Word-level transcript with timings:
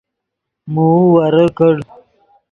موؤ 0.73 1.01
ورے 1.13 1.45
کڑ 1.57 1.75